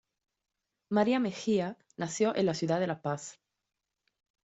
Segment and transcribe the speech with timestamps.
[0.89, 3.39] María Mejía nació en la ciudad de La Paz.